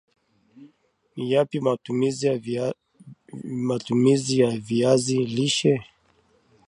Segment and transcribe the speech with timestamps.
[1.15, 1.57] Ni Yapi
[4.27, 5.73] matumizi ya Viazi lishe